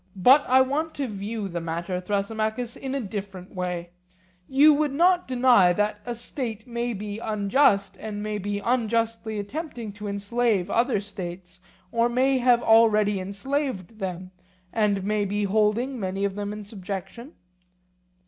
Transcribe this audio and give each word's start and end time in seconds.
But 0.15 0.43
I 0.47 0.61
want 0.61 0.95
to 0.95 1.07
view 1.07 1.47
the 1.47 1.61
matter, 1.61 2.01
Thrasymachus, 2.01 2.75
in 2.75 2.95
a 2.95 2.99
different 2.99 3.53
way: 3.53 3.91
You 4.47 4.73
would 4.73 4.91
not 4.93 5.27
deny 5.27 5.73
that 5.73 5.99
a 6.07 6.15
state 6.15 6.65
may 6.65 6.91
be 6.93 7.19
unjust 7.19 7.97
and 7.99 8.23
may 8.23 8.39
be 8.39 8.57
unjustly 8.57 9.37
attempting 9.37 9.91
to 9.93 10.07
enslave 10.07 10.71
other 10.71 11.01
states, 11.01 11.59
or 11.91 12.09
may 12.09 12.39
have 12.39 12.63
already 12.63 13.19
enslaved 13.19 13.99
them, 13.99 14.31
and 14.73 15.03
may 15.03 15.23
be 15.23 15.43
holding 15.43 15.99
many 15.99 16.25
of 16.25 16.33
them 16.33 16.51
in 16.51 16.63
subjection? 16.63 17.33